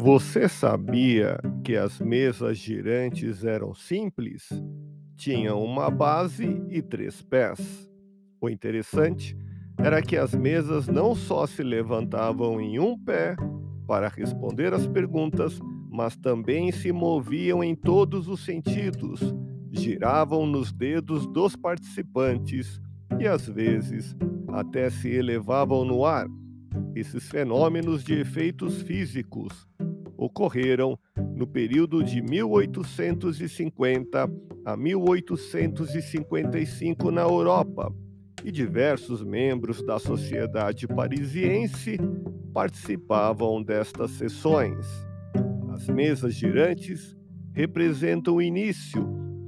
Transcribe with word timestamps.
Você 0.00 0.48
sabia 0.48 1.40
que 1.64 1.76
as 1.76 1.98
mesas 1.98 2.56
girantes 2.56 3.42
eram 3.42 3.74
simples? 3.74 4.48
Tinham 5.16 5.60
uma 5.60 5.90
base 5.90 6.62
e 6.70 6.80
três 6.80 7.20
pés. 7.20 7.90
O 8.40 8.48
interessante 8.48 9.36
era 9.76 10.00
que 10.00 10.16
as 10.16 10.32
mesas 10.36 10.86
não 10.86 11.16
só 11.16 11.48
se 11.48 11.64
levantavam 11.64 12.60
em 12.60 12.78
um 12.78 12.96
pé 12.96 13.34
para 13.88 14.06
responder 14.06 14.72
às 14.72 14.86
perguntas, 14.86 15.58
mas 15.90 16.16
também 16.16 16.70
se 16.70 16.92
moviam 16.92 17.64
em 17.64 17.74
todos 17.74 18.28
os 18.28 18.44
sentidos, 18.44 19.20
giravam 19.72 20.46
nos 20.46 20.72
dedos 20.72 21.26
dos 21.26 21.56
participantes 21.56 22.80
e 23.18 23.26
às 23.26 23.48
vezes 23.48 24.14
até 24.52 24.90
se 24.90 25.08
elevavam 25.08 25.84
no 25.84 26.04
ar. 26.04 26.28
Esses 26.94 27.28
fenômenos 27.28 28.04
de 28.04 28.14
efeitos 28.14 28.80
físicos 28.82 29.66
ocorreram 30.18 30.98
no 31.34 31.46
período 31.46 32.02
de 32.02 32.20
1850 32.20 34.28
a 34.64 34.76
1855 34.76 37.12
na 37.12 37.22
Europa, 37.22 37.94
e 38.44 38.50
diversos 38.50 39.22
membros 39.22 39.80
da 39.84 39.98
sociedade 39.98 40.86
parisiense 40.86 41.98
participavam 42.52 43.62
destas 43.62 44.10
sessões. 44.12 44.86
As 45.72 45.88
mesas 45.88 46.34
girantes 46.34 47.16
representam 47.52 48.36
o 48.36 48.42
início 48.42 49.02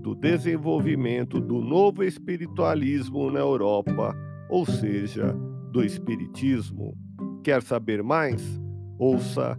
do 0.00 0.14
desenvolvimento 0.14 1.40
do 1.40 1.60
novo 1.60 2.04
espiritualismo 2.04 3.30
na 3.30 3.40
Europa, 3.40 4.14
ou 4.50 4.66
seja, 4.66 5.34
do 5.70 5.82
espiritismo. 5.82 6.94
Quer 7.42 7.62
saber 7.62 8.02
mais? 8.02 8.42
Ouça 8.98 9.58